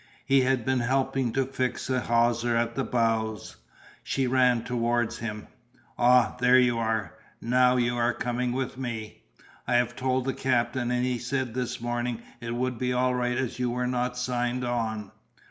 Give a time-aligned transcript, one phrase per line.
[0.25, 3.57] He had been helping to fix a hawser at the bows.
[4.01, 5.45] She ran towards him.
[5.95, 7.13] "Ah, there you are.
[7.39, 9.21] Now, you are coming with me.
[9.67, 13.37] I have told the captain and he said this morning it would be all right
[13.37, 15.11] as you were not signed on."